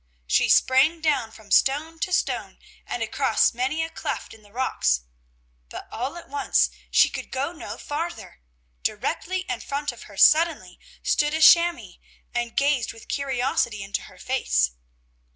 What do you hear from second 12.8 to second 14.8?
with curiosity into her face.